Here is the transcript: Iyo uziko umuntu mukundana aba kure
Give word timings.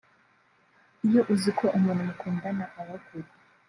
Iyo 1.07 1.21
uziko 1.33 1.65
umuntu 1.77 2.01
mukundana 2.09 2.65
aba 2.79 2.95
kure 3.05 3.29